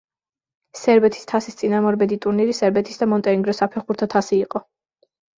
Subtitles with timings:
[0.83, 4.63] სერბეთის თასის წინამორბედი ტურნირი სერბეთის და მონტენეგროს საფეხბურთო თასი იყო.